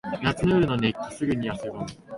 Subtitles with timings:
[0.23, 1.15] 夏の夜の熱気。
[1.15, 1.85] すぐに汗ばむ。